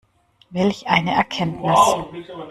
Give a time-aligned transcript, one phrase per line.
[0.49, 1.77] Welch eine Erkenntnis!